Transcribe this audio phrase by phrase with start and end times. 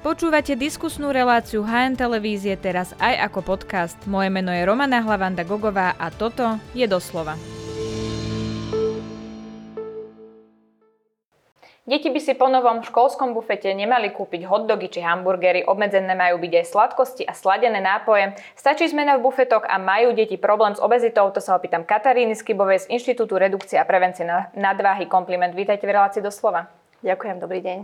[0.00, 4.00] Počúvate diskusnú reláciu HN Televízie teraz aj ako podcast.
[4.08, 7.36] Moje meno je Romana Hlavanda Gogová a toto je doslova.
[11.84, 16.52] Deti by si po novom školskom bufete nemali kúpiť hotdogy či hamburgery, obmedzené majú byť
[16.56, 18.40] aj sladkosti a sladené nápoje.
[18.56, 21.28] Stačí zmena v bufetoch a majú deti problém s obezitou?
[21.28, 24.24] To sa opýtam Kataríny Skybovej z Inštitútu redukcie a prevencie
[24.56, 25.12] nadváhy.
[25.12, 26.79] Kompliment, vítajte v relácii doslova.
[27.00, 27.78] Ďakujem, dobrý deň.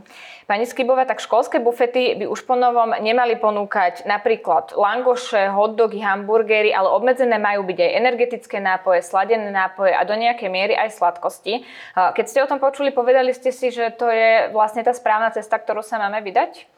[0.45, 6.69] Pani Skybová, tak školské bufety by už po novom nemali ponúkať napríklad langoše, hotdogy, hamburgery,
[6.69, 11.65] ale obmedzené majú byť aj energetické nápoje, sladené nápoje a do nejakej miery aj sladkosti.
[11.97, 15.57] Keď ste o tom počuli, povedali ste si, že to je vlastne tá správna cesta,
[15.57, 16.69] ktorú sa máme vydať?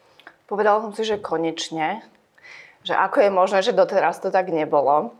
[0.47, 2.07] Povedala som si, že konečne.
[2.87, 5.11] Že ako je možné, že doteraz to tak nebolo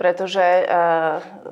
[0.00, 0.64] pretože e,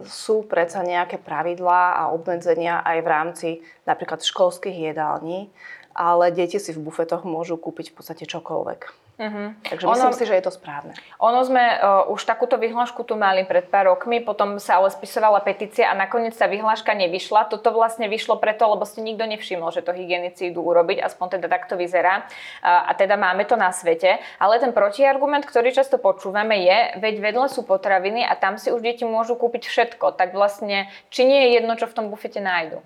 [0.08, 3.48] sú predsa nejaké pravidlá a obmedzenia aj v rámci
[3.84, 5.52] napríklad školských jedální,
[5.94, 9.09] ale deti si v bufetoch môžu kúpiť v podstate čokoľvek.
[9.20, 9.52] Uh-huh.
[9.68, 10.96] Takže ono, myslím si, že je to správne.
[11.20, 15.44] Ono sme uh, už takúto vyhlášku tu mali pred pár rokmi, potom sa ale spisovala
[15.44, 17.52] petícia a nakoniec sa vyhláška nevyšla.
[17.52, 21.52] Toto vlastne vyšlo preto, lebo si nikto nevšimol, že to hygienici idú urobiť, aspoň teda
[21.52, 22.24] takto vyzerá.
[22.64, 24.24] Uh, a teda máme to na svete.
[24.40, 28.80] Ale ten protiargument, ktorý často počúvame je, veď vedle sú potraviny a tam si už
[28.80, 30.16] deti môžu kúpiť všetko.
[30.16, 32.80] Tak vlastne, či nie je jedno, čo v tom bufete nájdu?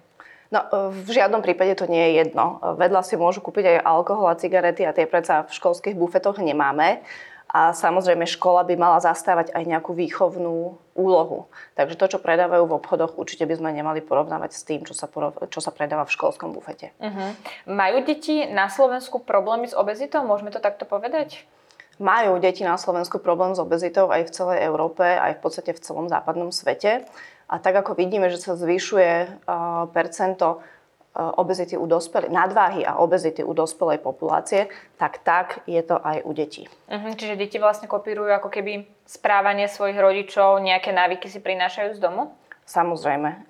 [0.54, 2.62] No, e, v žiadnom prípade to nie je jedno.
[2.62, 6.38] E, vedľa si môžu kúpiť aj alkohol a cigarety a tie predsa v školských bufetoch
[6.38, 7.02] nemáme.
[7.54, 11.46] A samozrejme škola by mala zastávať aj nejakú výchovnú úlohu.
[11.78, 15.06] Takže to, čo predávajú v obchodoch, určite by sme nemali porovnávať s tým, čo sa,
[15.06, 16.90] porov- čo sa predáva v školskom bufete.
[16.98, 17.30] Uh-huh.
[17.70, 20.26] Majú deti na Slovensku problémy s obezitou?
[20.26, 21.46] Môžeme to takto povedať?
[22.02, 25.78] Majú deti na Slovensku problém s obezitou aj v celej Európe, aj v podstate v
[25.78, 27.06] celom západnom svete.
[27.48, 29.42] A tak ako vidíme, že sa zvyšuje
[29.92, 30.64] percento
[31.14, 34.66] obezity u dospelej, nadváhy a obezity u dospelej populácie,
[34.98, 36.66] tak tak je to aj u detí.
[36.90, 42.02] Uh-huh, čiže deti vlastne kopírujú ako keby správanie svojich rodičov, nejaké návyky si prinášajú z
[42.02, 42.34] domu?
[42.64, 43.46] Samozrejme.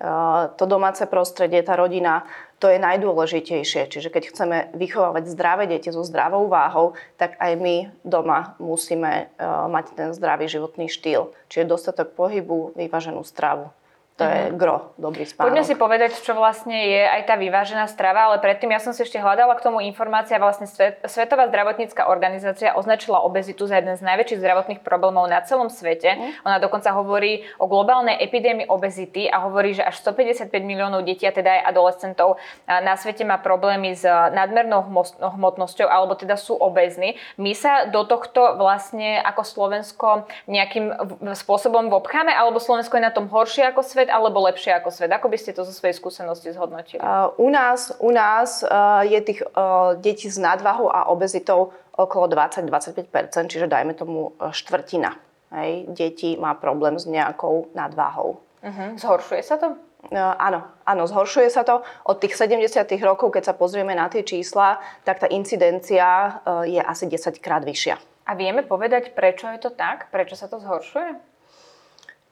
[0.59, 2.27] To domáce prostredie, tá rodina,
[2.59, 3.87] to je najdôležitejšie.
[3.87, 9.31] Čiže keď chceme vychovávať zdravé deti so zdravou váhou, tak aj my doma musíme
[9.71, 11.31] mať ten zdravý životný štýl.
[11.47, 13.71] Čiže dostatok pohybu, vyváženú stravu.
[14.15, 14.55] To je mhm.
[14.55, 15.51] gro, dobrý spánok.
[15.51, 19.03] Poďme si povedať, čo vlastne je aj tá vyvážená strava, ale predtým ja som si
[19.03, 20.39] ešte hľadala k tomu informácia.
[20.39, 20.71] Vlastne
[21.03, 26.15] Svetová zdravotnícka organizácia označila obezitu za jeden z najväčších zdravotných problémov na celom svete.
[26.15, 26.47] Mm.
[26.47, 31.35] Ona dokonca hovorí o globálnej epidémii obezity a hovorí, že až 155 miliónov detí, a
[31.35, 32.39] teda aj adolescentov
[32.71, 34.79] na svete má problémy s nadmernou
[35.19, 37.19] hmotnosťou alebo teda sú obezní.
[37.35, 40.07] My sa do tohto vlastne ako Slovensko
[40.47, 40.95] nejakým
[41.35, 45.09] spôsobom vobcháme alebo Slovensko je na tom horšie ako svet svet alebo lepšie ako svet?
[45.09, 47.01] Ako by ste to zo svojej skúsenosti zhodnotili?
[47.01, 52.29] Uh, u nás, u nás uh, je tých uh, detí s nadvahou a obezitou okolo
[52.29, 55.17] 20-25%, čiže dajme tomu štvrtina.
[55.55, 58.43] Hej, detí má problém s nejakou nadváhou.
[58.59, 58.89] Uh-huh.
[58.99, 59.79] Zhoršuje sa to?
[60.11, 61.81] Uh, áno, áno, zhoršuje sa to.
[62.05, 62.85] Od tých 70.
[63.01, 66.05] rokov, keď sa pozrieme na tie čísla, tak tá incidencia
[66.43, 67.97] uh, je asi 10 krát vyššia.
[68.25, 70.09] A vieme povedať, prečo je to tak?
[70.09, 71.34] Prečo sa to zhoršuje?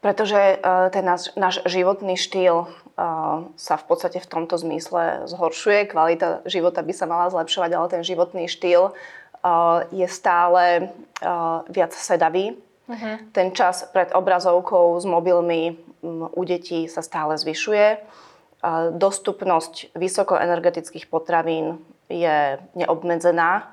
[0.03, 5.87] Pretože uh, ten náš, náš životný štýl uh, sa v podstate v tomto zmysle zhoršuje.
[5.87, 10.91] Kvalita života by sa mala zlepšovať, ale ten životný štýl uh, je stále
[11.71, 12.59] viac sedavý.
[12.83, 13.15] Uh-huh.
[13.31, 15.79] Ten čas pred obrazovkou s mobilmi
[16.35, 18.03] u detí sa stále zvyšuje.
[18.99, 21.79] Dostupnosť vysokoenergetických potravín
[22.11, 23.71] je neobmedzená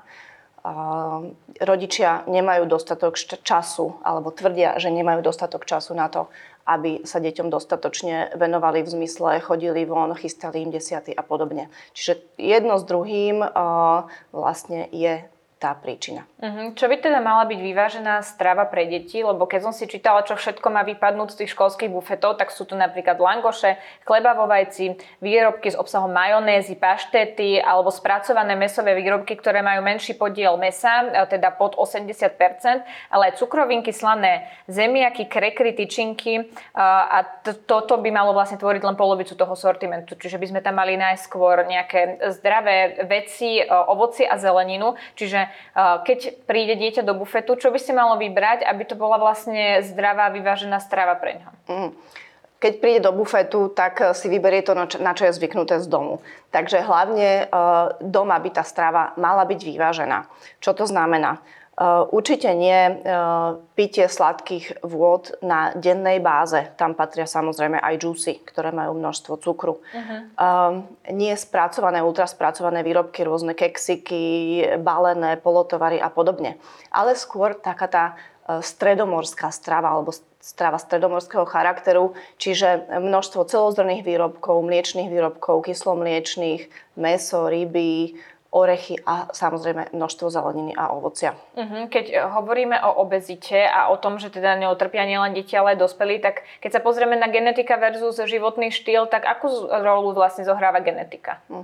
[1.61, 6.29] rodičia nemajú dostatok času alebo tvrdia, že nemajú dostatok času na to,
[6.69, 11.73] aby sa deťom dostatočne venovali v zmysle, chodili von, chystali im desiaty a podobne.
[11.97, 13.41] Čiže jedno s druhým
[14.29, 15.25] vlastne je
[15.61, 16.25] tá príčina.
[16.41, 16.73] Uh-huh.
[16.73, 19.21] Čo by teda mala byť vyvážená strava pre deti?
[19.21, 22.65] Lebo keď som si čítala, čo všetko má vypadnúť z tých školských bufetov, tak sú
[22.65, 29.37] tu napríklad langoše, chleba vo vajci, výrobky s obsahom majonézy, paštety alebo spracované mesové výrobky,
[29.37, 32.81] ktoré majú menší podiel mesa, e, teda pod 80%,
[33.13, 36.43] ale aj cukrovinky, slané zemiaky, krekry, tyčinky e,
[36.73, 37.21] a
[37.69, 40.17] toto by malo vlastne tvoriť len polovicu toho sortimentu.
[40.17, 44.97] Čiže by sme tam mali najskôr nejaké zdravé veci, e, ovoci a zeleninu.
[45.13, 49.81] Čiže keď príde dieťa do bufetu, čo by si malo vybrať, aby to bola vlastne
[49.85, 51.49] zdravá, vyvážená strava pre ňa?
[51.71, 51.91] Mm.
[52.61, 56.21] Keď príde do bufetu, tak si vyberie to, na čo je zvyknuté z domu.
[56.53, 57.49] Takže hlavne
[58.05, 60.29] doma by tá strava mala byť vyvážená.
[60.61, 61.41] Čo to znamená?
[62.13, 63.01] Určite nie
[63.73, 66.69] pitie sladkých vôd na dennej báze.
[66.77, 69.81] Tam patria samozrejme aj džusy, ktoré majú množstvo cukru.
[69.81, 70.85] Uh-huh.
[71.09, 74.21] Nie spracované, ultraspracované výrobky, rôzne keksiky,
[74.77, 76.61] balené, polotovary a podobne.
[76.93, 78.05] Ale skôr taká tá
[78.45, 86.65] stredomorská strava alebo strava stredomorského charakteru, čiže množstvo celozrných výrobkov, mliečných výrobkov, kyslomliečných,
[86.97, 88.17] meso, ryby,
[88.51, 91.39] orechy a samozrejme množstvo zeleniny a ovocia.
[91.55, 91.87] Uh-huh.
[91.87, 95.87] Keď e, hovoríme o obezite a o tom, že teda neotrpia nielen deti, ale aj
[95.87, 100.83] dospelí, tak keď sa pozrieme na genetika versus životný štýl, tak akú rolu vlastne zohráva
[100.83, 101.39] genetika?
[101.47, 101.63] Uh-huh.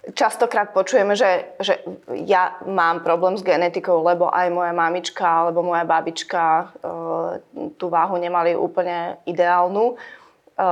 [0.00, 1.78] Častokrát počujeme, že, že
[2.26, 6.64] ja mám problém s genetikou, lebo aj moja mamička alebo moja babička e,
[7.78, 9.94] tú váhu nemali úplne ideálnu.
[10.60, 10.66] E,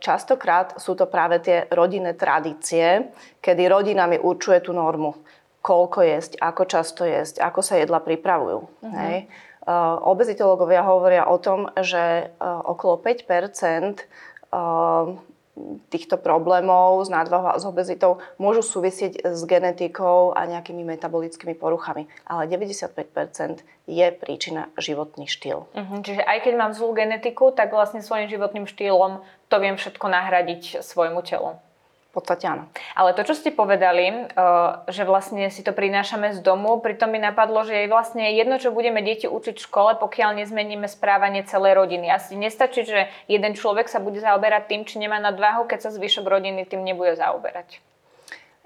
[0.00, 3.12] častokrát sú to práve tie rodinné tradície,
[3.44, 5.12] kedy rodina mi určuje tú normu.
[5.60, 8.58] Koľko jesť, ako často jesť, ako sa jedla pripravujú.
[8.64, 8.96] Uh-huh.
[8.96, 9.28] Hej.
[9.60, 9.72] E,
[10.08, 13.28] obezitológovia hovoria o tom, že e, okolo 5
[15.88, 22.06] týchto problémov s nadvahou a s obezitou môžu súvisieť s genetikou a nejakými metabolickými poruchami.
[22.28, 25.64] Ale 95% je príčina životný štýl.
[25.64, 30.06] Uh-huh, čiže aj keď mám zlú genetiku, tak vlastne svojim životným štýlom to viem všetko
[30.10, 31.56] nahradiť svojmu telu
[32.16, 32.64] podstate áno.
[32.96, 34.24] Ale to, čo ste povedali, eh,
[34.88, 38.72] že vlastne si to prinášame z domu, pritom mi napadlo, že je vlastne jedno, čo
[38.72, 42.08] budeme deti učiť v škole, pokiaľ nezmeníme správanie celej rodiny.
[42.08, 46.24] Asi nestačí, že jeden človek sa bude zaoberať tým, či nemá nadváhu, keď sa zvyšok
[46.24, 47.80] rodiny tým nebude zaoberať.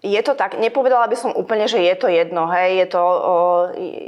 [0.00, 3.36] Je to tak, nepovedala by som úplne, že je to jedno, hej, je to o,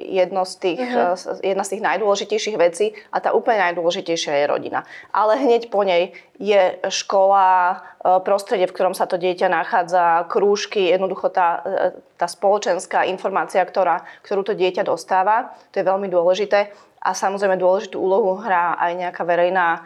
[0.08, 1.44] jedno z tých, uh-huh.
[1.44, 4.88] jedna z tých najdôležitejších vecí a tá úplne najdôležitejšia je rodina.
[5.12, 7.84] Ale hneď po nej je škola,
[8.24, 14.08] prostredie, v ktorom sa to dieťa nachádza, krúžky, jednoducho tá, e, tá spoločenská informácia, ktorá,
[14.24, 16.72] ktorú to dieťa dostáva, to je veľmi dôležité
[17.04, 19.84] a samozrejme dôležitú úlohu hrá aj nejaká verejná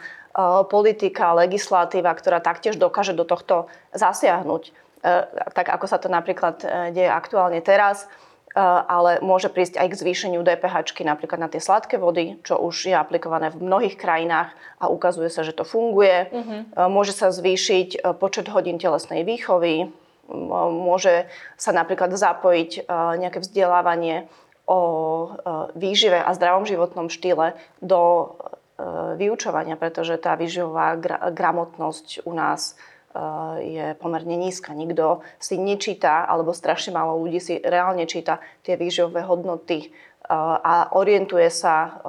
[0.69, 4.86] politika, legislatíva, ktorá taktiež dokáže do tohto zasiahnuť E,
[5.55, 10.01] tak ako sa to napríklad e, deje aktuálne teraz, e, ale môže prísť aj k
[10.03, 14.51] zvýšeniu DPH napríklad na tie sladké vody, čo už je aplikované v mnohých krajinách
[14.83, 16.29] a ukazuje sa, že to funguje.
[16.29, 16.91] Uh-huh.
[16.91, 19.89] Môže sa zvýšiť počet hodín telesnej výchovy,
[20.27, 24.27] môže sa napríklad zapojiť nejaké vzdelávanie
[24.67, 24.81] o
[25.79, 28.35] výžive a zdravom životnom štýle do
[29.17, 30.99] vyučovania, pretože tá výživová
[31.31, 32.75] gramotnosť u nás
[33.63, 34.77] je pomerne nízka.
[34.77, 39.89] Nikto si nečíta, alebo strašne málo ľudí si reálne číta tie výživové hodnoty
[40.29, 42.03] a orientuje sa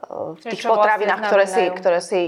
[0.00, 2.20] v tých Čo potravinách, vlastne ktoré si, ktoré si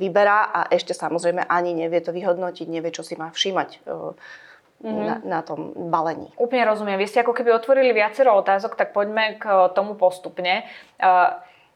[0.00, 5.04] vyberá a ešte samozrejme ani nevie to vyhodnotiť, nevie, čo si má všímať mm-hmm.
[5.04, 6.32] na, na tom balení.
[6.40, 6.96] Úplne rozumiem.
[6.96, 9.44] Vy ste ako keby otvorili viacero otázok, tak poďme k
[9.76, 10.64] tomu postupne.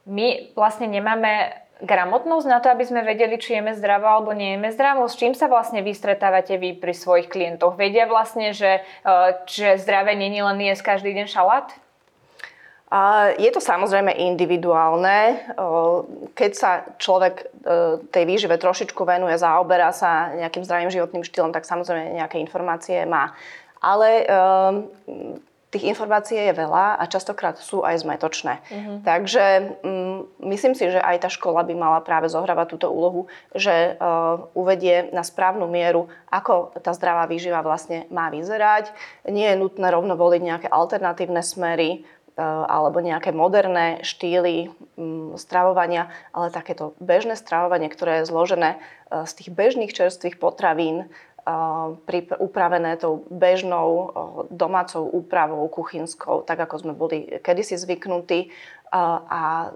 [0.09, 0.27] My
[0.57, 5.05] vlastne nemáme gramotnosť na to, aby sme vedeli, či jeme zdravo alebo nejeme zdravo?
[5.11, 7.75] S čím sa vlastne vy stretávate vy pri svojich klientoch?
[7.75, 9.13] Vedia vlastne, že, e,
[9.51, 11.69] že zdravé není len jesť každý deň šalát?
[13.41, 15.19] Je to samozrejme individuálne.
[15.33, 15.37] E,
[16.37, 16.71] keď sa
[17.01, 17.45] človek e,
[18.13, 23.35] tej výžive trošičku venuje, zaoberá sa nejakým zdravým životným štýlom, tak samozrejme nejaké informácie má.
[23.83, 24.23] Ale
[25.73, 28.61] tých informácií je veľa a častokrát sú aj zmetočné.
[28.61, 29.01] Uh-huh.
[29.09, 29.45] Takže
[29.81, 34.45] um, myslím si, že aj tá škola by mala práve zohrávať túto úlohu, že uh,
[34.53, 38.93] uvedie na správnu mieru, ako tá zdravá výživa vlastne má vyzerať.
[39.33, 42.05] Nie je nutné rovno voliť nejaké alternatívne smery,
[42.37, 44.69] uh, alebo nejaké moderné štýly
[45.01, 51.09] um, stravovania, ale takéto bežné stravovanie, ktoré je zložené uh, z tých bežných čerstvých potravín,
[52.39, 54.15] upravené tou bežnou
[54.51, 58.51] domácou úpravou kuchynskou, tak ako sme boli kedysi zvyknutí
[58.93, 59.73] a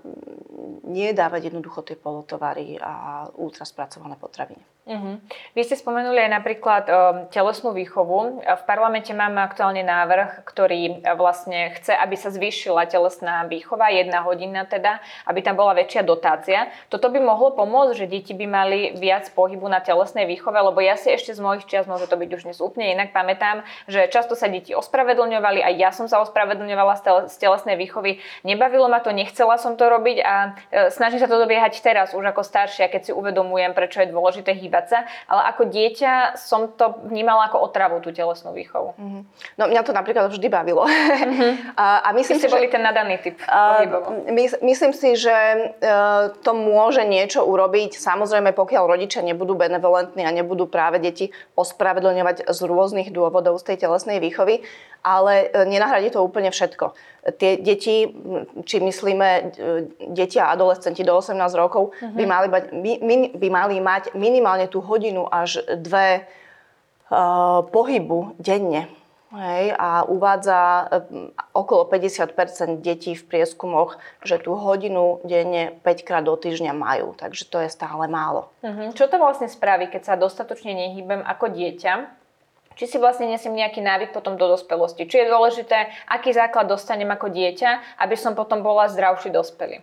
[0.85, 4.61] nie dávať jednoducho tie polotovary a ultraspracované potraviny.
[4.87, 5.18] Uh-huh.
[5.58, 6.94] Vy ste spomenuli aj napríklad um,
[7.35, 8.38] telesnú výchovu.
[8.38, 14.23] V parlamente máme aktuálne návrh, ktorý e, vlastne chce, aby sa zvýšila telesná výchova, jedna
[14.23, 16.70] hodina teda, aby tam bola väčšia dotácia.
[16.87, 20.94] Toto by mohlo pomôcť, že deti by mali viac pohybu na telesnej výchove, lebo ja
[20.94, 24.38] si ešte z mojich čias, môže to byť už dnes úplne inak, pamätám, že často
[24.38, 28.23] sa deti ospravedlňovali, aj ja som sa ospravedlňovala z telesnej výchovy.
[28.46, 30.34] Nebavilo ma to, nechcela som to robiť a
[30.75, 34.50] e, snažím sa to dobiehať teraz, už ako staršia, keď si uvedomujem, prečo je dôležité
[34.50, 34.98] hýbať sa,
[35.30, 38.98] ale ako dieťa som to vnímala ako otravu, tú telesnú výchovu.
[38.98, 39.22] Mm-hmm.
[39.62, 40.82] No mňa to napríklad vždy bavilo.
[40.82, 41.52] Mm-hmm.
[41.82, 43.86] a, a myslím si, boli že, ten nadaný typ uh,
[44.26, 47.94] my, Myslím si, že uh, to môže niečo urobiť.
[47.94, 53.86] Samozrejme, pokiaľ rodičia nebudú benevolentní a nebudú práve deti ospravedlňovať z rôznych dôvodov z tej
[53.86, 54.64] telesnej výchovy,
[55.04, 56.96] ale uh, nenahradí to úplne všetko.
[57.35, 58.06] Tie deti,
[58.62, 59.42] či myslíme e,
[60.14, 62.14] deti a adolescenti do 18 rokov, uh-huh.
[62.14, 66.23] by, mali mať, by, by mali mať minimálne tú hodinu až dve
[67.11, 68.87] uh, pohybu denne.
[69.37, 70.87] Hej, a uvádza
[71.50, 77.11] okolo 50% detí v prieskumoch, že tú hodinu denne 5 krát do týždňa majú.
[77.18, 78.54] Takže to je stále málo.
[78.62, 78.95] Uh-huh.
[78.95, 81.92] Čo to vlastne spraví, keď sa dostatočne nehýbem ako dieťa?
[82.76, 85.09] Či si vlastne nesiem nejaký návyk potom do dospelosti.
[85.09, 89.80] Či je dôležité, aký základ dostanem ako dieťa, aby som potom bola zdravší dospelý.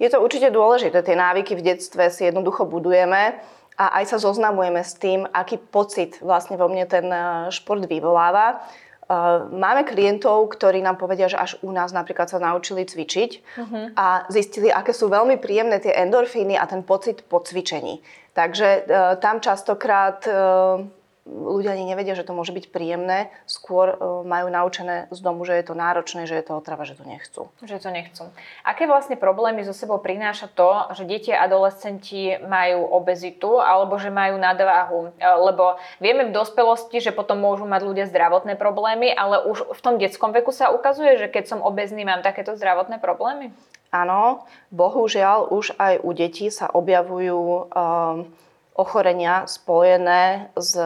[0.00, 1.04] Je to určite dôležité.
[1.04, 3.38] Tie návyky v detstve si jednoducho budujeme
[3.78, 8.58] a aj sa zoznamujeme s tým, aký pocit vlastne vo mne ten eh, šport vyvoláva.
[8.58, 9.12] Eh,
[9.52, 13.84] máme klientov, ktorí nám povedia, že až u nás napríklad sa naučili cvičiť uh-huh.
[13.94, 18.00] a zistili, aké sú veľmi príjemné tie endorfíny a ten pocit po cvičení.
[18.32, 20.24] Takže eh, tam častokrát
[21.26, 25.54] ľudia ani nevedia, že to môže byť príjemné, skôr e, majú naučené z domu, že
[25.54, 27.46] je to náročné, že je to otrava, že to nechcú.
[27.62, 28.24] Že to nechcú.
[28.66, 34.10] Aké vlastne problémy zo sebou prináša to, že deti a adolescenti majú obezitu alebo že
[34.10, 35.14] majú nadváhu?
[35.14, 39.80] E, lebo vieme v dospelosti, že potom môžu mať ľudia zdravotné problémy, ale už v
[39.80, 43.54] tom detskom veku sa ukazuje, že keď som obezný, mám takéto zdravotné problémy?
[43.92, 48.24] Áno, bohužiaľ už aj u detí sa objavujú um,
[48.74, 50.80] ochorenia spojené s,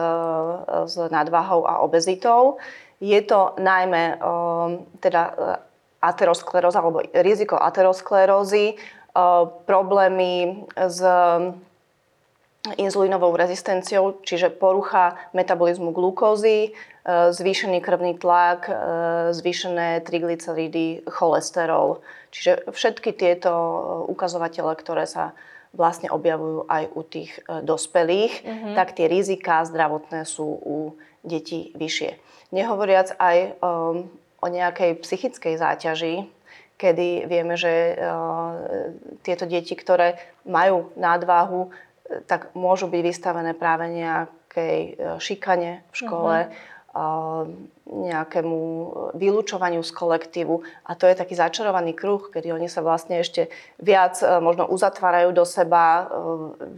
[0.85, 2.57] s nadváhou a obezitou.
[3.01, 4.17] Je to najmä
[4.99, 5.33] teda e,
[6.01, 8.75] ateroskleróza alebo riziko aterosklerózy, e,
[9.65, 10.99] problémy s
[12.67, 18.65] inzulínovou rezistenciou, čiže porucha metabolizmu glukózy, e, zvýšený krvný tlak,
[19.31, 22.01] zvýšené triglyceridy, cholesterol.
[22.33, 23.53] Čiže všetky tieto
[24.09, 25.37] ukazovatele, ktoré sa
[25.73, 28.73] vlastne objavujú aj u tých e, dospelých, mm-hmm.
[28.75, 30.77] tak tie riziká zdravotné sú u
[31.25, 32.17] detí vyššie.
[32.55, 34.07] Nehovoriac aj um,
[34.39, 36.31] o nejakej psychickej záťaži,
[36.79, 38.53] kedy vieme, že uh,
[39.25, 40.15] tieto deti, ktoré
[40.47, 41.73] majú nadváhu,
[42.29, 46.35] tak môžu byť vystavené práve nejakej šikane v škole.
[46.47, 46.76] Mm-hmm
[47.87, 48.59] nejakému
[49.15, 50.59] vylúčovaniu z kolektívu.
[50.83, 53.47] A to je taký začarovaný kruh, kedy oni sa vlastne ešte
[53.79, 56.03] viac e, možno uzatvárajú do seba, e,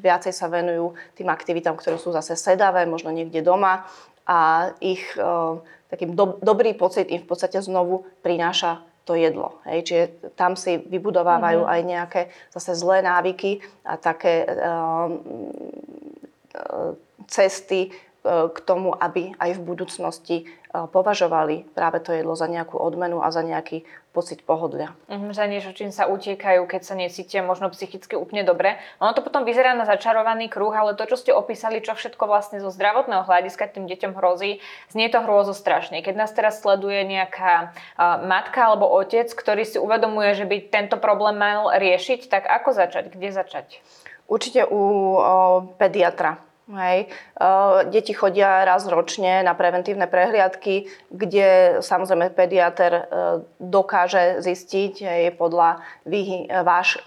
[0.06, 3.90] viacej sa venujú tým aktivitám, ktoré sú zase sedavé, možno niekde doma
[4.30, 5.26] a ich e,
[5.90, 9.58] takým do, dobrý pocit im v podstate znovu prináša to jedlo.
[9.66, 9.90] Hej.
[9.90, 10.04] Čiže
[10.38, 11.74] tam si vybudovávajú mm-hmm.
[11.74, 12.22] aj nejaké
[12.54, 15.18] zase zlé návyky a také um,
[17.26, 17.90] cesty
[18.28, 20.46] k tomu, aby aj v budúcnosti e,
[20.76, 24.92] považovali práve to jedlo za nejakú odmenu a za nejaký pocit pohodlia.
[25.08, 28.76] Mm, za niečo, čím sa utiekajú, keď sa necítia možno psychicky úplne dobre.
[29.00, 32.60] Ono to potom vyzerá na začarovaný kruh, ale to, čo ste opísali, čo všetko vlastne
[32.60, 34.60] zo zdravotného hľadiska tým deťom hrozí,
[34.92, 36.04] znie to hrôzo strašne.
[36.04, 41.00] Keď nás teraz sleduje nejaká uh, matka alebo otec, ktorý si uvedomuje, že by tento
[41.00, 43.14] problém mal riešiť, tak ako začať?
[43.14, 43.80] Kde začať?
[44.28, 44.82] Určite u
[45.16, 47.10] uh, pediatra Hej.
[47.90, 53.04] Deti chodia raz ročne na preventívne prehliadky, kde samozrejme pediater e,
[53.58, 57.02] dokáže zistiť hej, podľa výhy, váš,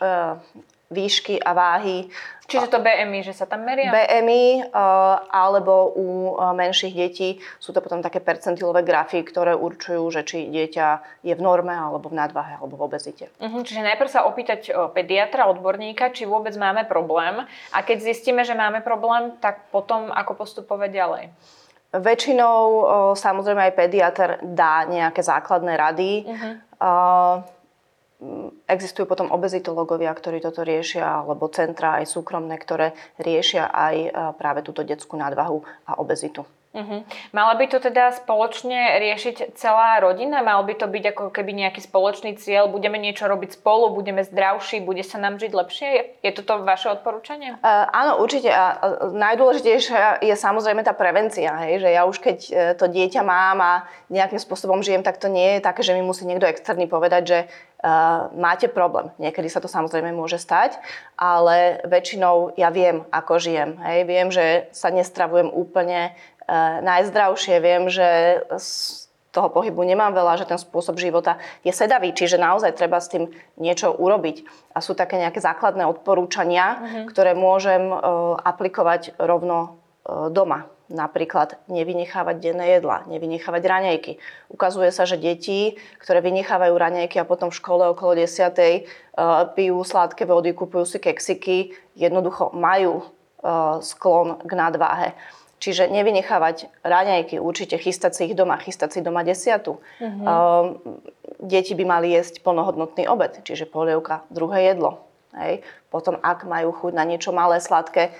[0.92, 2.12] výšky a váhy
[2.52, 3.88] Čiže to BMI, že sa tam meria?
[3.88, 10.04] BMI uh, alebo u uh, menších detí sú to potom také percentilové grafy, ktoré určujú,
[10.12, 10.86] že či dieťa
[11.24, 13.32] je v norme, alebo v nadvahe, alebo v obezite.
[13.40, 17.42] Uh-huh, čiže najprv sa opýtať uh, pediatra, odborníka, či vôbec máme problém.
[17.72, 21.24] A keď zistíme, že máme problém, tak potom ako postupovať ďalej?
[21.92, 26.12] Väčšinou samozrejme aj pediatr dá nejaké základné rady.
[26.24, 27.44] Uh-huh.
[28.70, 33.96] Existujú potom obezitológovia, ktorí toto riešia, alebo centra aj súkromné, ktoré riešia aj
[34.38, 36.46] práve túto detskú nadvahu a obezitu.
[36.72, 37.04] Uh-huh.
[37.36, 40.40] Mala by to teda spoločne riešiť celá rodina?
[40.40, 42.72] Mal by to byť ako keby nejaký spoločný cieľ?
[42.72, 43.92] Budeme niečo robiť spolu?
[43.92, 44.80] Budeme zdravší?
[44.80, 45.88] Bude sa nám žiť lepšie?
[46.24, 47.60] Je toto vaše odporúčanie?
[47.60, 48.48] Uh, áno, určite.
[48.48, 51.52] A najdôležitejšia je samozrejme tá prevencia.
[51.68, 51.84] Hej?
[51.84, 53.72] Že ja už keď e, to dieťa mám a
[54.08, 57.38] nejakým spôsobom žijem, tak to nie je také, že mi musí niekto externý povedať, že
[58.38, 59.10] máte problém.
[59.18, 60.78] Niekedy sa to samozrejme môže stať,
[61.18, 63.74] ale väčšinou ja viem, ako žijem.
[63.82, 63.98] Hej?
[64.06, 67.62] Viem, že sa nestravujem úplne Eh, najzdravšie.
[67.62, 68.70] Viem, že z
[69.30, 73.30] toho pohybu nemám veľa, že ten spôsob života je sedavý, čiže naozaj treba s tým
[73.56, 74.44] niečo urobiť.
[74.76, 77.04] A sú také nejaké základné odporúčania, uh-huh.
[77.08, 79.80] ktoré môžem uh, aplikovať rovno
[80.34, 80.66] doma.
[80.92, 84.12] Napríklad nevynechávať denné jedla, nevynechávať raňajky.
[84.52, 88.28] Ukazuje sa, že deti, ktoré vynechávajú raňajky a potom v škole okolo 10.
[89.16, 93.08] Uh, pijú sladké vody, kupujú si keksiky, jednoducho majú
[93.82, 95.08] sklon k nadváhe.
[95.62, 99.78] Čiže nevynechávať raňajky, určite chystať si ich doma, chystať si doma desiatu.
[100.02, 100.26] Mm-hmm.
[101.38, 105.06] Deti by mali jesť plnohodnotný obed, čiže polievka, druhé jedlo.
[105.38, 105.62] Hej.
[105.86, 108.10] Potom, ak majú chuť na niečo malé, sladké,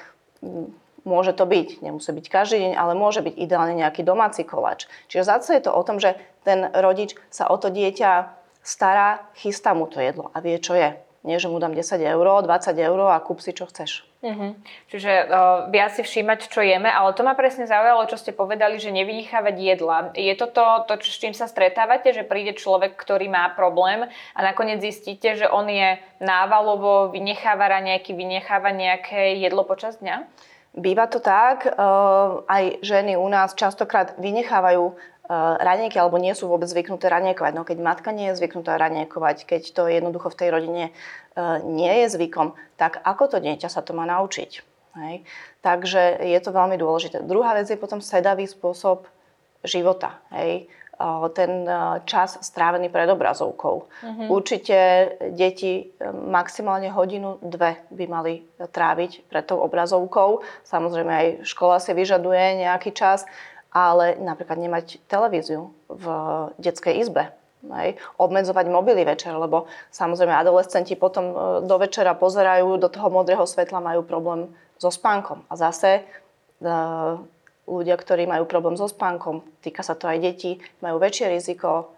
[1.02, 4.86] môže to byť, nemusí byť každý deň, ale môže byť ideálne nejaký domáci koláč.
[5.10, 9.74] Čiže zase je to o tom, že ten rodič sa o to dieťa stará, chystá
[9.74, 10.94] mu to jedlo a vie, čo je.
[11.22, 14.02] Nie, že mu dám 10 eur, 20 eur a kúp si, čo chceš.
[14.26, 14.58] Uh-huh.
[14.90, 18.82] Čiže uh, viac si všímať, čo jeme, ale to ma presne zaujalo, čo ste povedali,
[18.82, 19.98] že nevynechávať jedla.
[20.18, 24.40] Je to to, to s čím sa stretávate, že príde človek, ktorý má problém a
[24.42, 30.26] nakoniec zistíte, že on je návalovo, vynecháva nejaký, vynecháva nejaké jedlo počas dňa?
[30.72, 34.94] Býva to tak, uh, aj ženy u nás častokrát vynechávajú uh,
[35.60, 37.52] raňajky alebo nie sú vôbec zvyknuté raňajkovať.
[37.52, 40.84] No keď matka nie je zvyknutá raňajkovať, keď to jednoducho v tej rodine
[41.36, 44.64] uh, nie je zvykom, tak ako to dieťa sa to má naučiť?
[44.96, 45.24] Hej?
[45.60, 47.20] Takže je to veľmi dôležité.
[47.20, 49.04] Druhá vec je potom sedavý spôsob
[49.64, 50.24] života.
[50.32, 50.72] Hej?
[51.34, 51.66] Ten
[52.06, 53.88] čas strávený pred obrazovkou.
[53.88, 54.28] Uh-huh.
[54.30, 60.46] Určite deti maximálne hodinu, dve by mali tráviť pred tou obrazovkou.
[60.62, 63.26] Samozrejme aj škola si vyžaduje nejaký čas,
[63.72, 66.04] ale napríklad nemať televíziu v
[66.60, 67.32] detskej izbe.
[67.62, 67.94] Hej.
[68.18, 73.78] Obmedzovať mobily večer, lebo samozrejme adolescenti potom e, do večera pozerajú do toho modrého svetla,
[73.78, 74.50] majú problém
[74.82, 75.46] so spánkom.
[75.46, 76.70] A zase e,
[77.80, 81.96] ľudia, ktorí majú problém so spánkom, týka sa to aj detí, majú väčšie riziko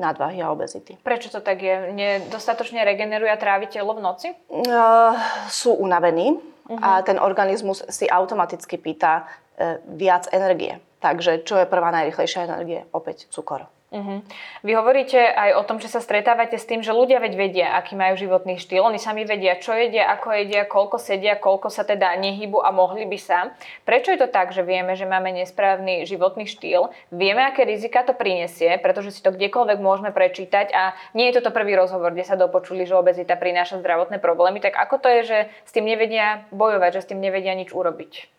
[0.00, 0.96] nadvahy a obezity.
[1.04, 1.92] Prečo to tak je?
[1.92, 4.28] Nedostatočne regeneruje a trávi telo v noci?
[4.48, 5.12] Uh,
[5.52, 6.80] sú unavení uh-huh.
[6.80, 7.04] a mhm.
[7.04, 10.80] ten organizmus si automaticky pýta uh, viac energie.
[11.00, 12.84] Takže čo je prvá najrychlejšia energie?
[12.92, 13.64] Opäť cukor.
[13.90, 14.22] Uh-huh.
[14.62, 17.98] Vy hovoríte aj o tom, že sa stretávate s tým, že ľudia veď vedia, aký
[17.98, 18.86] majú životný štýl.
[18.86, 23.02] Oni sami vedia, čo jedia, ako jedia, koľko sedia, koľko sa teda nehybu a mohli
[23.02, 23.50] by sa.
[23.82, 26.94] Prečo je to tak, že vieme, že máme nesprávny životný štýl?
[27.10, 31.50] Vieme, aké rizika to prinesie, pretože si to kdekoľvek môžeme prečítať a nie je toto
[31.50, 34.62] prvý rozhovor, kde sa dopočuli, že obezita prináša zdravotné problémy.
[34.62, 38.30] Tak ako to je, že s tým nevedia bojovať, že s tým nevedia nič urobiť?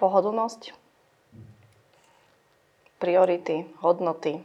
[0.00, 0.85] Pohodlnosť
[2.96, 4.40] priority, hodnoty.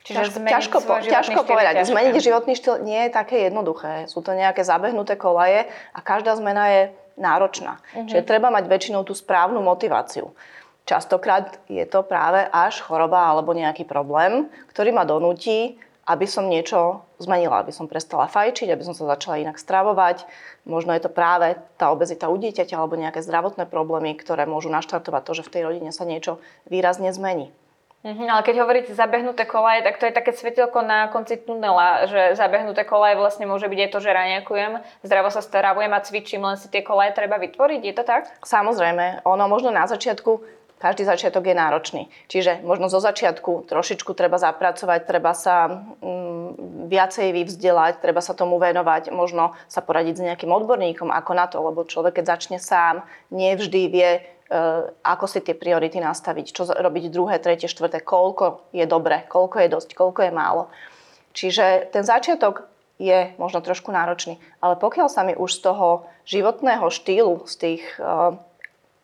[0.00, 1.84] Čiže ťažko, po, ťažko povedať.
[1.84, 1.92] Ťažké.
[1.92, 4.08] Zmeniť životný štýl nie je také jednoduché.
[4.08, 6.82] Sú to nejaké zabehnuté kolaje a každá zmena je
[7.20, 7.76] náročná.
[7.92, 8.08] Uh-huh.
[8.08, 10.32] Čiže treba mať väčšinou tú správnu motiváciu.
[10.88, 15.76] Častokrát je to práve až choroba alebo nejaký problém, ktorý ma donúti
[16.10, 20.26] aby som niečo zmenila, aby som prestala fajčiť, aby som sa začala inak stravovať.
[20.66, 25.22] Možno je to práve tá obezita u dieťaťa alebo nejaké zdravotné problémy, ktoré môžu naštartovať
[25.22, 27.54] to, že v tej rodine sa niečo výrazne zmení.
[28.00, 32.32] Mhm, ale keď hovoríte zabehnuté kolaje, tak to je také svetelko na konci tunela, že
[32.32, 34.72] zabehnuté kolaje vlastne môže byť aj to, že raňakujem,
[35.04, 38.24] zdravo sa staravujem a cvičím, len si tie kolaje treba vytvoriť, je to tak?
[38.40, 40.40] Samozrejme, ono možno na začiatku
[40.80, 42.02] každý začiatok je náročný.
[42.32, 48.56] Čiže možno zo začiatku trošičku treba zapracovať, treba sa mm, viacej vyvzdelať, treba sa tomu
[48.56, 53.04] venovať, možno sa poradiť s nejakým odborníkom ako na to, lebo človek, keď začne sám,
[53.28, 54.20] nevždy vie, e,
[55.04, 59.68] ako si tie priority nastaviť, čo robiť druhé, tretie, štvrté, koľko je dobre, koľko je
[59.68, 60.72] dosť, koľko je málo.
[61.36, 62.64] Čiže ten začiatok
[62.96, 67.82] je možno trošku náročný, ale pokiaľ sa mi už z toho životného štýlu, z tých
[67.96, 68.36] uh,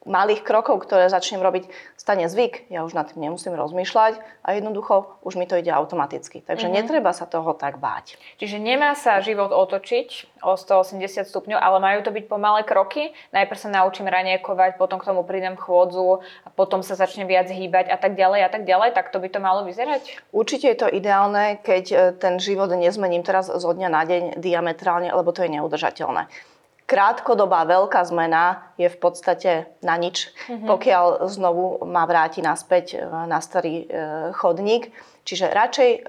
[0.06, 2.70] malých krokov, ktoré začnem robiť, stane zvyk.
[2.70, 6.40] Ja už nad tým nemusím rozmýšľať a jednoducho už mi to ide automaticky.
[6.46, 6.86] Takže mm-hmm.
[6.86, 8.14] netreba sa toho tak báť.
[8.38, 13.10] Čiže nemá sa život otočiť o 180 stupňov, ale majú to byť pomalé kroky.
[13.34, 17.90] Najprv sa naučím raniekovať, potom k tomu prídem chôdzu a potom sa začnem viac hýbať
[17.90, 18.94] a tak ďalej a tak ďalej.
[18.94, 20.30] Tak to by to malo vyzerať?
[20.30, 25.10] Určite je to ideálne, keď e, ten život nezmením teraz zo dňa na deň diametrálne,
[25.10, 26.54] lebo to je neudržateľné
[26.86, 30.66] krátkodobá veľká zmena je v podstate na nič, mm-hmm.
[30.70, 33.86] pokiaľ znovu ma vráti naspäť e, na starý e,
[34.32, 34.94] chodník.
[35.26, 36.00] Čiže radšej e,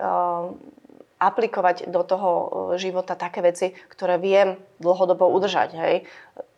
[1.17, 2.29] aplikovať do toho
[2.77, 5.69] života také veci, ktoré viem dlhodobo udržať.
[5.73, 5.95] Hej.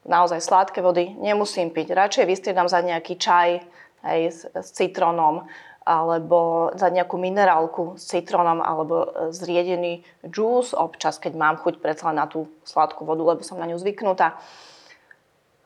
[0.03, 1.95] Naozaj sladké vody nemusím piť.
[1.95, 3.63] Radšej vystriedam za nejaký čaj
[4.03, 5.47] hej, s, s citrónom
[5.89, 12.13] alebo za nejakú minerálku s citrónom alebo e, zriedený džús občas, keď mám chuť predsa
[12.13, 14.37] na tú sladkú vodu, lebo som na ňu zvyknutá.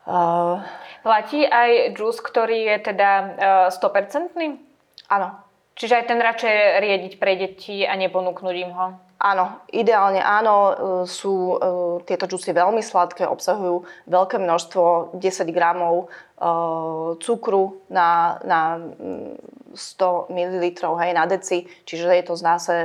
[0.07, 0.63] Uh...
[1.03, 3.09] Platí aj džús, ktorý je teda
[3.67, 4.35] uh, 100%?
[5.11, 5.27] Áno.
[5.75, 8.87] Čiže aj ten radšej riediť pre deti a neponúknuť im ho?
[9.21, 10.73] Áno, ideálne áno, e,
[11.07, 11.55] sú
[12.03, 16.11] tieto džusy veľmi sladké, obsahujú veľké množstvo, 10 gramov
[17.23, 18.75] cukru na, na
[19.73, 20.65] 100 ml
[20.99, 22.75] hej, na deci, čiže je to zase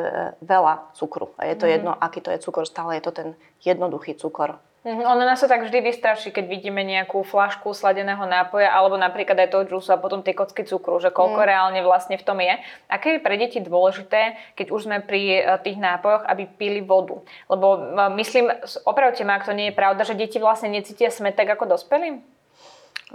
[0.40, 1.34] veľa cukru.
[1.42, 1.70] Je to mm.
[1.70, 3.28] jedno, aký to je cukor, stále je to ten
[3.60, 4.56] jednoduchý cukor.
[4.86, 9.34] Mhm, ono nás to tak vždy vystraší, keď vidíme nejakú flašku sladeného nápoja alebo napríklad
[9.34, 11.48] aj toho džusu a potom tie kocky cukru, že koľko mm.
[11.50, 12.54] reálne vlastne v tom je.
[12.86, 17.18] Aké je pre deti dôležité, keď už sme pri e, tých nápojoch, aby pili vodu?
[17.50, 17.78] Lebo e,
[18.22, 18.54] myslím,
[18.86, 22.22] opravte ma, ak to nie je pravda, že deti vlastne necítia smet tak ako dospelí?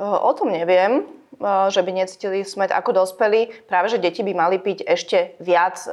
[0.04, 1.06] O tom neviem,
[1.70, 3.54] že by necítili smet ako dospelí.
[3.70, 5.86] Práve, že deti by mali piť ešte viac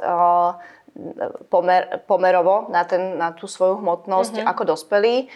[1.53, 4.51] pomer, pomerovo na, ten, na tú svoju hmotnosť mm-hmm.
[4.51, 5.29] ako dospelí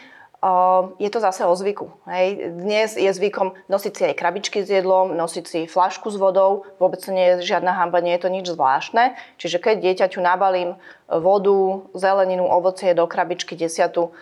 [1.00, 1.90] je to zase o zvyku.
[2.06, 2.54] Hej.
[2.54, 7.02] Dnes je zvykom nosiť si aj krabičky s jedlom, nosiť si flašku s vodou, vôbec
[7.10, 9.18] nie je žiadna hamba, nie je to nič zvláštne.
[9.42, 10.78] Čiže keď dieťaťu nabalím
[11.10, 14.14] vodu, zeleninu, ovocie do krabičky desiatu,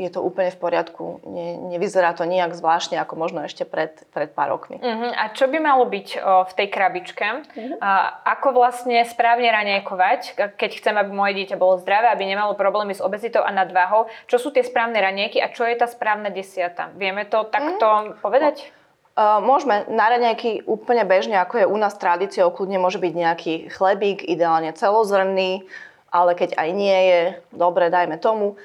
[0.00, 1.20] je to úplne v poriadku.
[1.28, 4.80] Ne, nevyzerá to nejak zvláštne, ako možno ešte pred, pred pár rokmi.
[4.80, 5.12] Uh-huh.
[5.12, 7.26] A čo by malo byť o, v tej krabičke?
[7.26, 7.76] Uh-huh.
[7.78, 12.96] A ako vlastne správne raňajkovať, keď chcem, aby moje dieťa bolo zdravé, aby nemalo problémy
[12.96, 14.08] s obezitou a nadváhou?
[14.26, 16.88] Čo sú tie správne raňajky a čo je tá správna desiata?
[16.96, 18.18] Vieme to takto uh-huh.
[18.18, 18.72] povedať?
[19.12, 23.54] Uh, môžeme na raňajky úplne bežne, ako je u nás tradíciou, kľudne môže byť nejaký
[23.68, 25.68] chlebík, ideálne celozrnný,
[26.12, 27.22] ale keď aj nie je,
[27.56, 28.56] dobre, dajme tomu, e,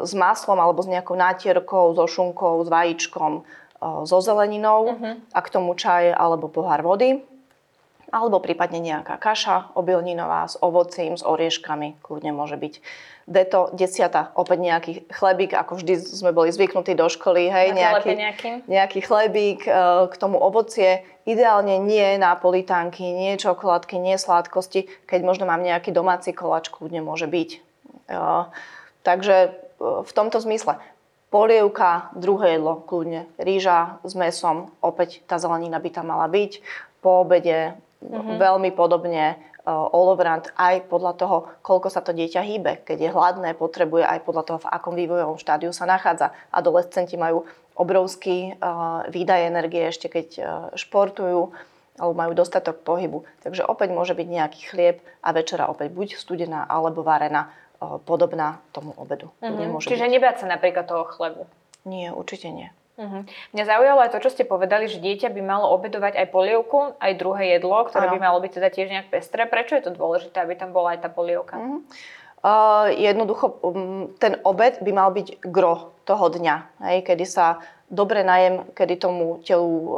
[0.00, 3.42] s maslom alebo s nejakou nátierkou, so šunkou, s vajíčkom, e,
[4.08, 5.20] so zeleninou uh-huh.
[5.36, 7.20] a k tomu čaj alebo pohár vody.
[8.14, 12.74] Alebo prípadne nejaká kaša obilninová s ovocím, s orieškami, kľudne môže byť.
[13.26, 18.14] Deto, desiata, opäť nejaký chlebík, ako vždy sme boli zvyknutí do školy, hej, nejaký,
[18.70, 19.70] nejaký chlebík, e,
[20.06, 26.30] k tomu ovocie, ideálne nie napolitánky, nie čokoládky, nie sladkosti, keď možno mám nejaký domáci
[26.30, 27.50] koláč, kľudne môže byť.
[27.50, 27.58] E,
[29.02, 29.48] takže e,
[30.06, 30.78] v tomto zmysle
[31.34, 36.62] polievka, druhé jedlo, kľudne rýža s mesom, opäť tá zelenina by tam mala byť.
[37.02, 37.74] Po obede
[38.06, 38.38] mm-hmm.
[38.38, 42.72] veľmi podobne olovrant aj podľa toho, koľko sa to dieťa hýbe.
[42.86, 46.30] Keď je hladné, potrebuje aj podľa toho, v akom vývojovom štádiu sa nachádza.
[46.54, 47.42] Adolescenti majú
[47.74, 48.54] obrovský
[49.10, 50.28] výdaj energie ešte keď
[50.78, 51.50] športujú
[51.98, 53.26] alebo majú dostatok pohybu.
[53.42, 57.50] Takže opäť môže byť nejaký chlieb a večera opäť buď studená alebo varená,
[58.06, 59.34] podobná tomu obedu.
[59.42, 59.82] Mm-hmm.
[59.82, 60.14] Čiže byť.
[60.14, 61.42] nebáť sa napríklad toho chlebu?
[61.82, 62.70] Nie, určite nie.
[62.96, 63.28] Uh-huh.
[63.52, 67.12] Mňa zaujalo aj to, čo ste povedali, že dieťa by malo obedovať aj polievku, aj
[67.20, 68.14] druhé jedlo, ktoré ano.
[68.16, 69.44] by malo byť teda tiež nejak pestré.
[69.44, 71.60] Prečo je to dôležité, aby tam bola aj tá polievka?
[71.60, 71.84] Uh-huh.
[72.40, 77.58] Uh, jednoducho, um, ten obed by mal byť gro toho dňa, hej, kedy sa
[77.90, 79.88] dobre najem, kedy tomu telu uh,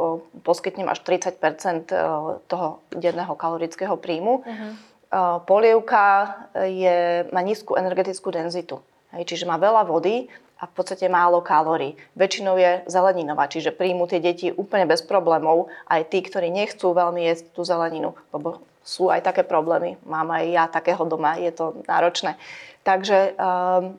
[0.41, 4.43] poskytnem až 30 uh, toho denného kalorického príjmu.
[4.43, 4.71] Uh-huh.
[5.09, 8.83] Uh, polievka je, má nízku energetickú denzitu.
[9.09, 10.29] Hej, čiže má veľa vody
[10.59, 11.95] a v podstate málo kalórií.
[12.19, 17.23] Väčšinou je zeleninová, čiže príjmu tie deti úplne bez problémov, aj tí, ktorí nechcú veľmi
[17.31, 19.95] jesť tú zeleninu, lebo sú aj také problémy.
[20.03, 22.35] Mám aj ja takého doma, je to náročné.
[22.83, 23.95] Takže um,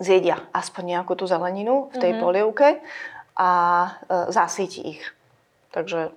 [0.00, 2.24] zjedia aspoň nejakú tú zeleninu v tej mm-hmm.
[2.24, 2.68] polievke
[3.36, 3.50] a
[3.84, 5.02] uh, zasíti ich.
[5.70, 6.10] Takže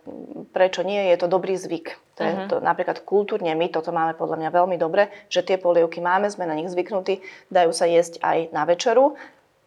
[0.50, 1.14] prečo nie?
[1.14, 1.94] Je to dobrý zvyk.
[2.18, 2.50] To je uh-huh.
[2.50, 6.50] to, napríklad kultúrne my toto máme podľa mňa veľmi dobre, že tie polievky máme, sme
[6.50, 7.22] na nich zvyknutí,
[7.54, 9.14] dajú sa jesť aj na večeru.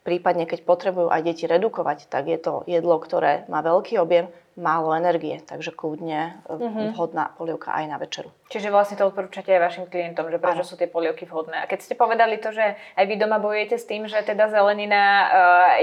[0.02, 4.96] Prípadne, keď potrebujú aj deti redukovať, tak je to jedlo, ktoré má veľký objem, málo
[4.96, 6.96] energie, takže kľudne uh-huh.
[6.96, 8.32] vhodná polievka aj na večeru.
[8.48, 11.60] Čiže vlastne to odporúčate aj vašim klientom, že prečo sú tie polievky vhodné.
[11.60, 15.02] A keď ste povedali to, že aj vy doma bojujete s tým, že teda zelenina
[15.04, 15.28] uh,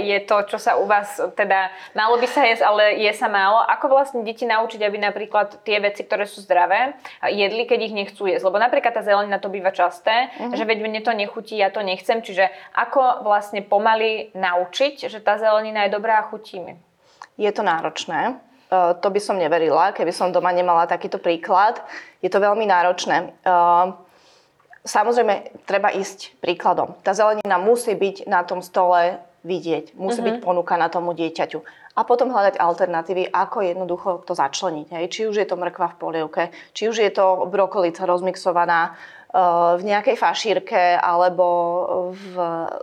[0.02, 3.62] je to, čo sa u vás teda malo by sa jesť, ale je sa málo.
[3.62, 6.98] Ako vlastne deti naučiť, aby napríklad tie veci, ktoré sú zdravé,
[7.30, 8.42] jedli, keď ich nechcú jesť?
[8.42, 10.58] Lebo napríklad tá zelenina to býva časté, uh-huh.
[10.58, 12.26] že veď mne to nechutí, ja to nechcem.
[12.26, 16.74] Čiže ako vlastne pomaly naučiť, že tá zelenina je dobrá a chutí mi?
[17.38, 21.78] Je to náročné Eh, to by som neverila, keby som doma nemala takýto príklad.
[22.24, 23.36] Je to veľmi náročné.
[23.46, 23.86] Eh,
[24.84, 26.98] samozrejme, treba ísť príkladom.
[27.06, 30.40] Tá zelenina musí byť na tom stole vidieť, musí uh-huh.
[30.40, 31.60] byť ponúkaná tomu dieťaťu.
[31.94, 34.88] A potom hľadať alternatívy, ako jednoducho to začleniť.
[34.98, 35.06] Hej.
[35.14, 39.94] Či už je to mrkva v polievke, či už je to brokolica rozmixovaná uh, v
[39.94, 41.46] nejakej fašírke, alebo
[42.18, 42.34] v,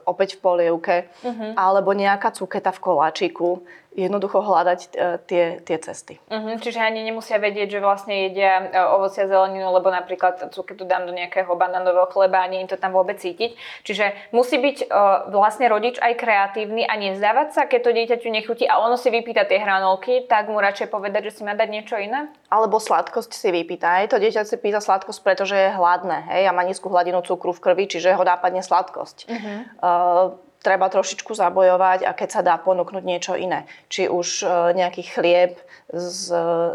[0.07, 1.59] opäť v polievke, uh-huh.
[1.59, 3.66] alebo nejaká cuketa v koláčiku
[4.06, 4.88] jednoducho hľadať e,
[5.28, 6.16] tie, tie cesty.
[6.30, 11.04] Uh-huh, čiže ani nemusia vedieť, že vlastne jedia e, ovocia zeleninu, lebo napríklad cuketu dám
[11.04, 13.54] do nejakého banánového chleba a nie im to tam vôbec cítiť.
[13.84, 18.64] Čiže musí byť uh, vlastne rodič aj kreatívny a nezdávať sa, keď to dieťaťu nechutí
[18.64, 21.96] a ono si vypýta tie hranolky, tak mu radšej povedať, že si má dať niečo
[22.00, 22.32] iné?
[22.48, 24.00] Alebo sladkosť si vypýta.
[24.00, 24.12] Hej.
[24.14, 27.62] To dieťa si pýta sladkosť, pretože je hladné hej, a má nízku hladinu cukru v
[27.62, 29.18] krvi, čiže ho nápadne sladkosť.
[29.28, 29.58] Uh-huh.
[29.80, 33.64] Uh, treba trošičku zabojovať a keď sa dá ponúknuť niečo iné.
[33.88, 34.46] Či už e,
[34.77, 35.57] nejaký chlieb
[35.88, 36.29] s,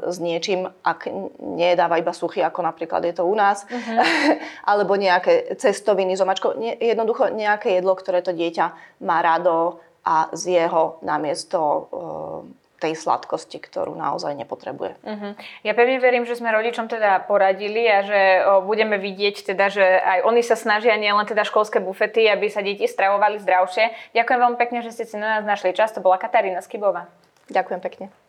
[0.06, 1.08] s niečím, ak
[1.40, 3.98] nedáva iba suchý, ako napríklad je to u nás, uh-huh.
[4.72, 6.58] alebo nejaké cestoviny s omačkou.
[6.82, 13.58] jednoducho nejaké jedlo, ktoré to dieťa má rado, a z jeho namiesto uh, tej sladkosti,
[13.58, 15.02] ktorú naozaj nepotrebuje.
[15.02, 15.34] Uh-huh.
[15.66, 19.82] Ja pevne verím, že sme rodičom teda poradili a že o, budeme vidieť teda, že
[19.82, 24.14] aj oni sa snažia nielen teda školské bufety, aby sa deti stravovali zdravšie.
[24.14, 25.90] Ďakujem veľmi pekne, že ste si na nás našli čas.
[25.98, 27.10] To bola Katarína Skybová.
[27.50, 28.25] Ďakujem pekne.